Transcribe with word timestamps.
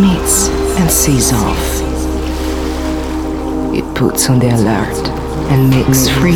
Meets 0.00 0.48
and 0.76 0.90
sees 0.90 1.32
off. 1.32 1.80
It 3.72 3.84
puts 3.94 4.28
on 4.28 4.40
the 4.40 4.48
alert 4.48 5.08
and 5.52 5.70
makes 5.70 6.08
free. 6.08 6.34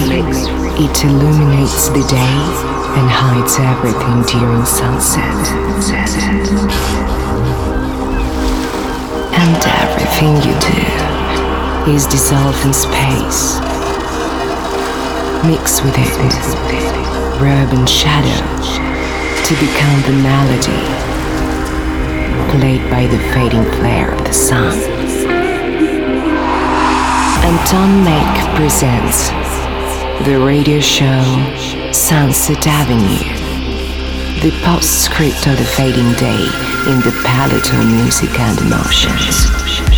It 0.79 1.05
illuminates 1.05 1.89
the 1.89 2.07
day 2.07 2.39
and 2.95 3.11
hides 3.11 3.59
everything 3.59 4.23
during 4.31 4.65
sunset. 4.65 5.35
And 9.35 9.59
everything 9.83 10.37
you 10.47 10.55
do 10.63 11.93
is 11.93 12.07
dissolved 12.07 12.65
in 12.65 12.73
space. 12.73 13.59
Mix 15.43 15.83
with 15.83 15.99
it, 15.99 16.15
rub 17.43 17.73
and 17.75 17.89
shadow 17.89 18.39
to 19.43 19.55
become 19.55 20.03
the 20.03 20.23
melody 20.23 21.08
played 22.51 22.89
by 22.91 23.07
the 23.07 23.19
fading 23.33 23.65
flare 23.79 24.13
of 24.13 24.25
the 24.25 24.33
sun. 24.33 24.77
Anton 27.45 28.05
Make 28.05 28.57
presents 28.57 29.31
the 30.27 30.39
radio 30.39 30.81
show 30.81 31.23
Sunset 31.93 32.67
Avenue, 32.67 33.25
the 34.41 34.51
postscript 34.65 35.47
of 35.47 35.57
the 35.59 35.65
fading 35.65 36.13
day 36.15 36.45
in 36.91 37.01
the 37.01 37.21
palette 37.25 37.73
of 37.73 37.87
music 37.87 38.39
and 38.39 38.59
emotions. 38.61 39.98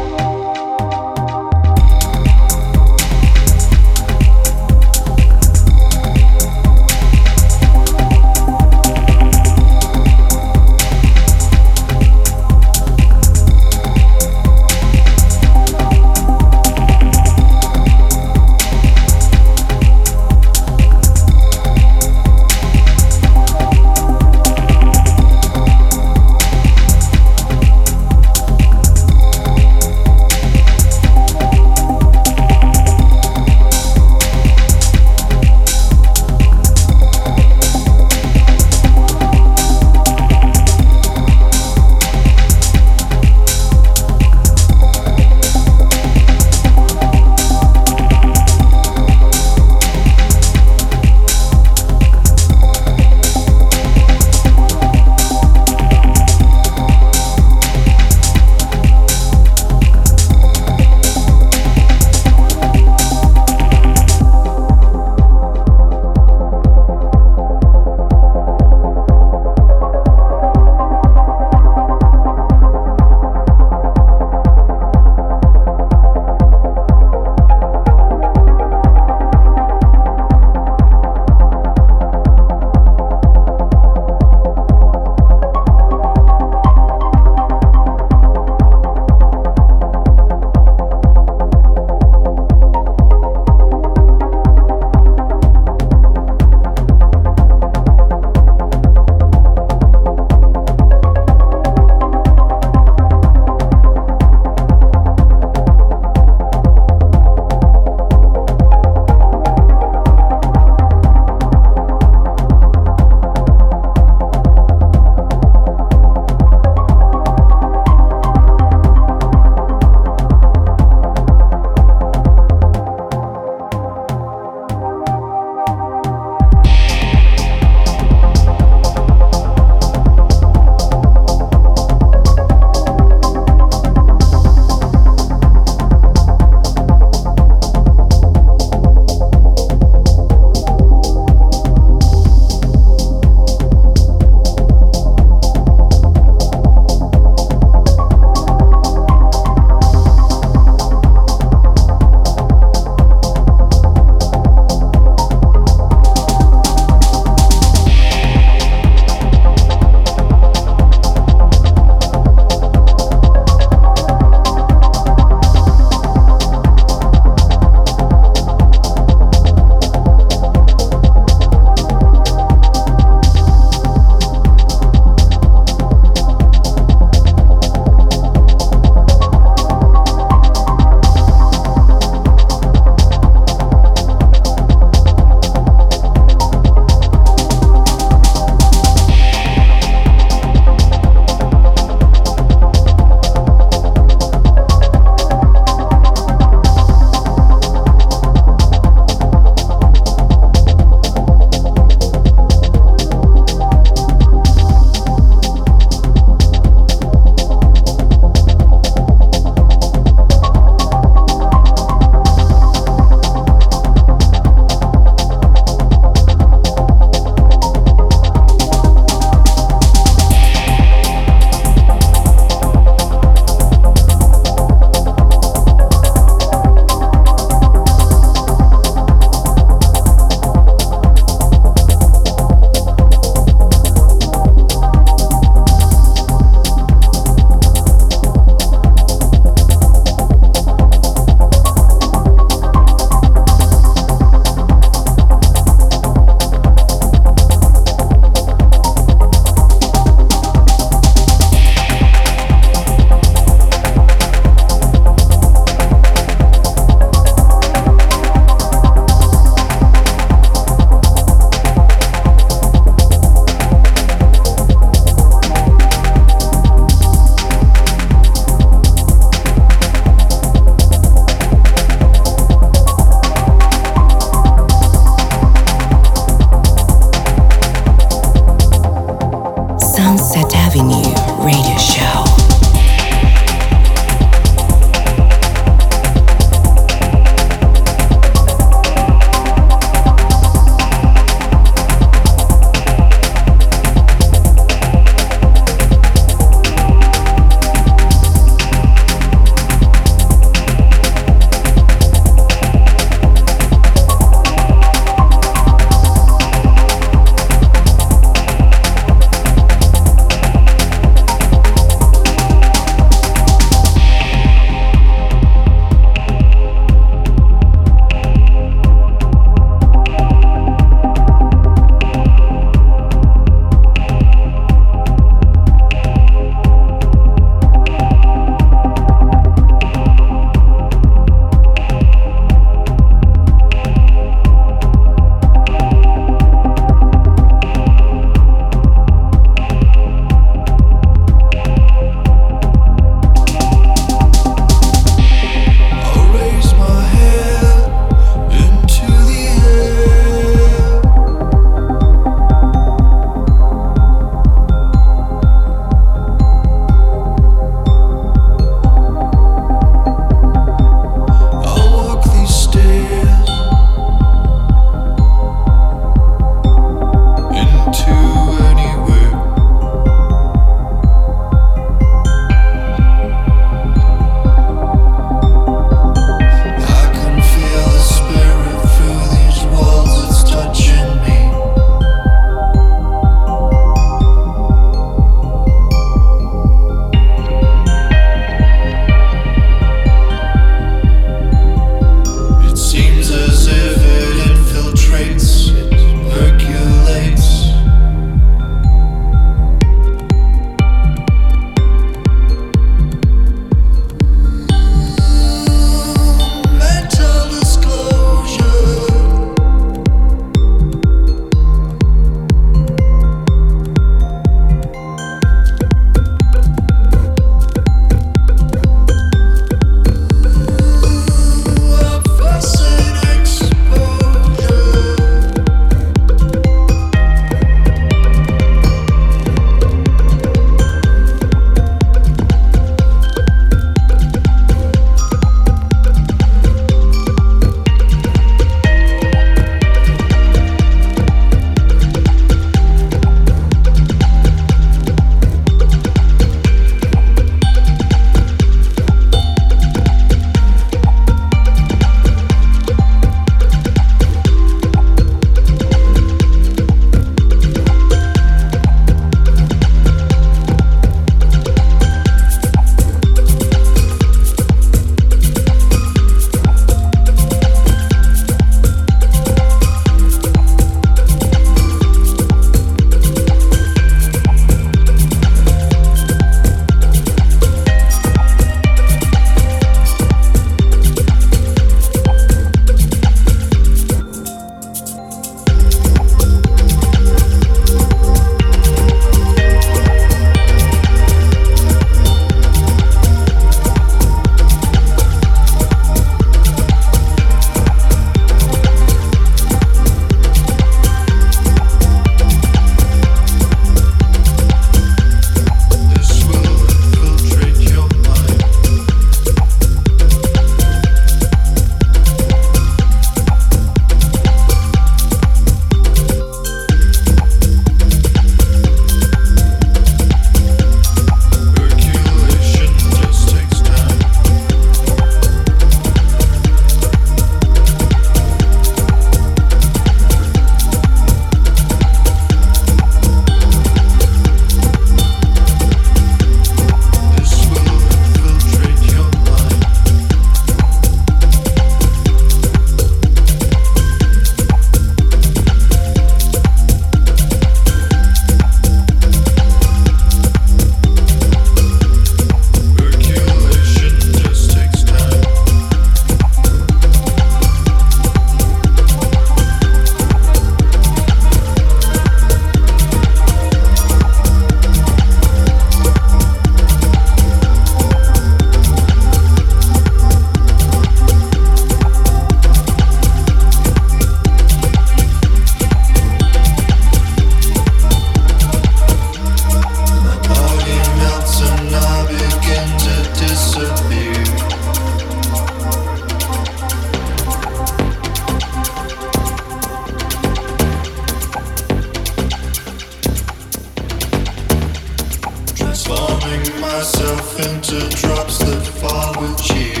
myself 596.81 597.59
into 597.59 598.09
drops 598.17 598.57
that 598.57 598.85
fall 598.99 599.41
with 599.41 599.69
you. 599.71 600.00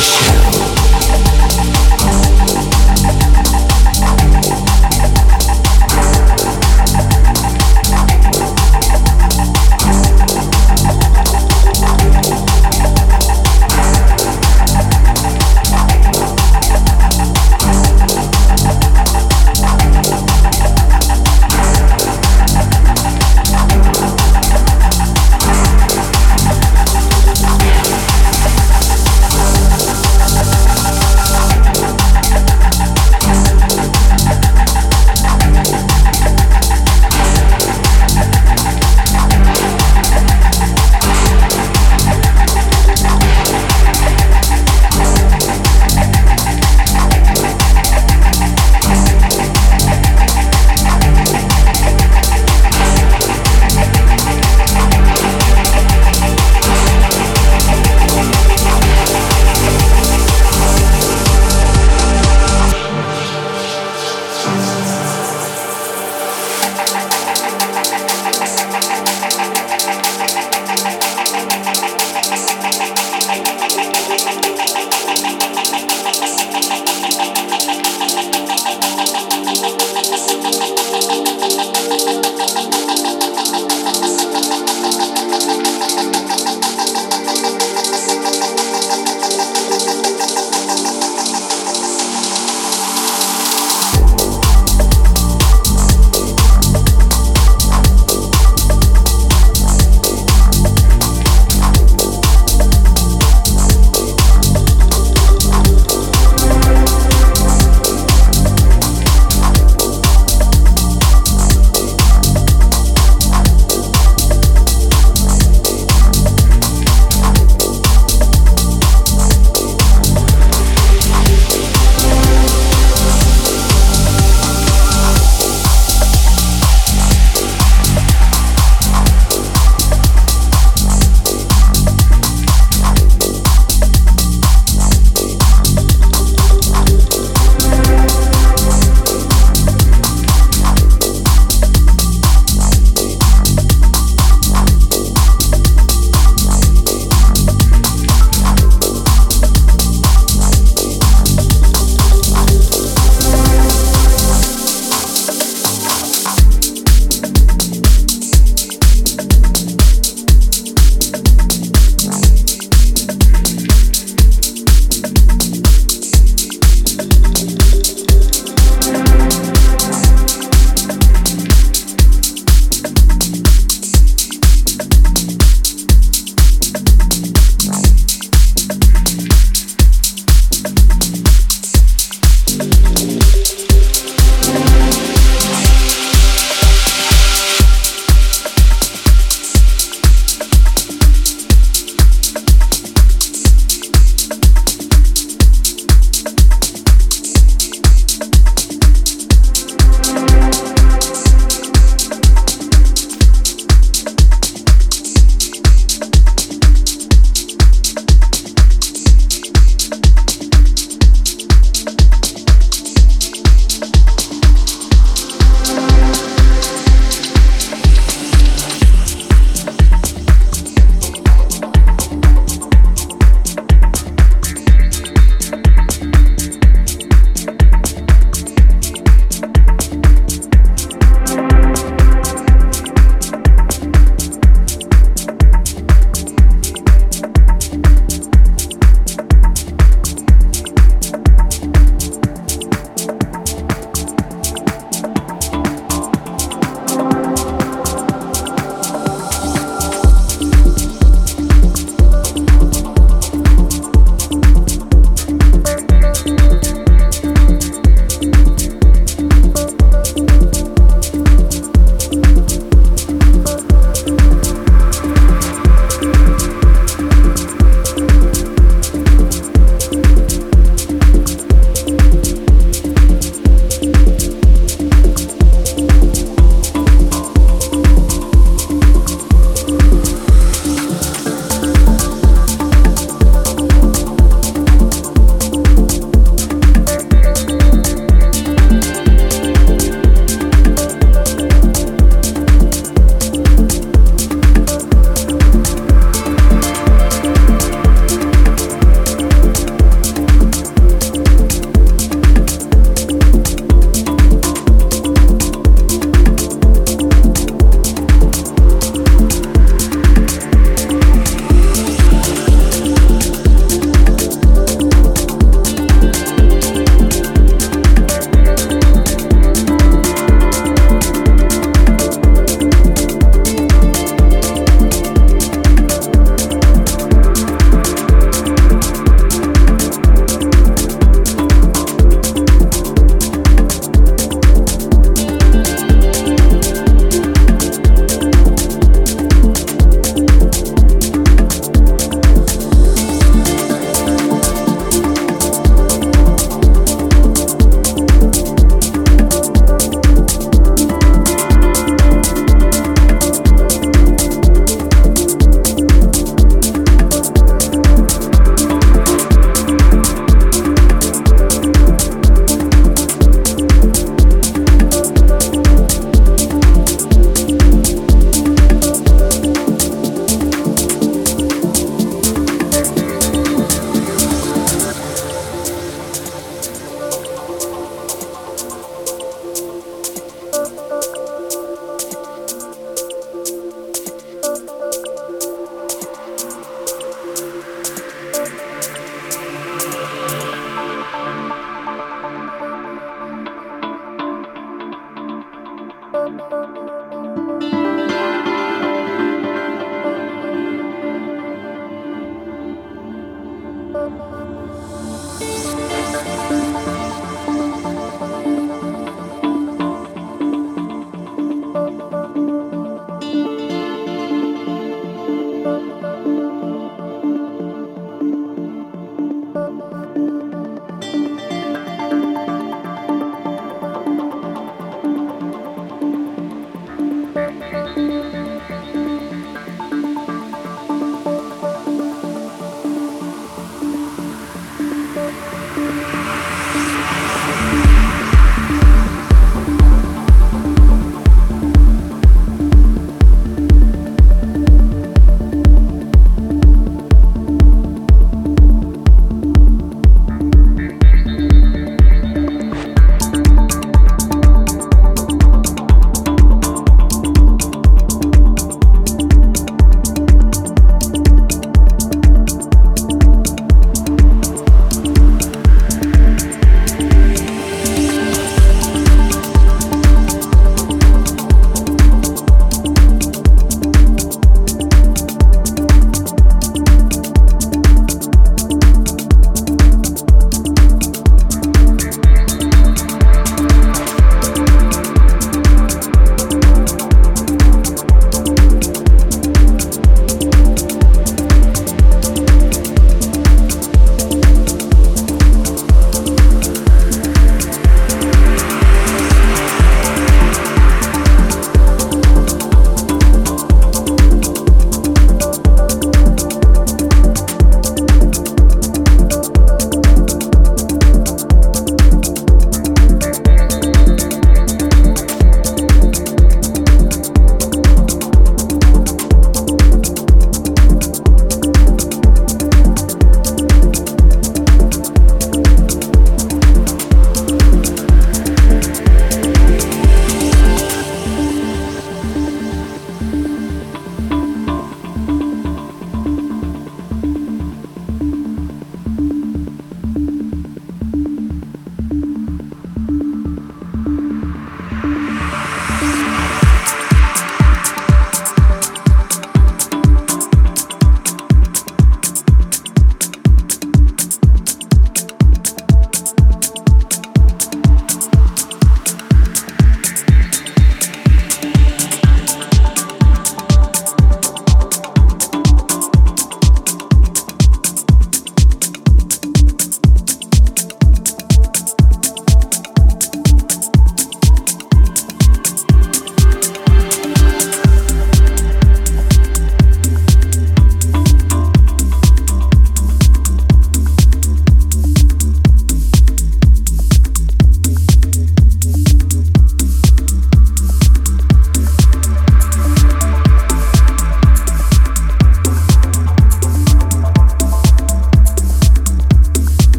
Show. 0.00 0.61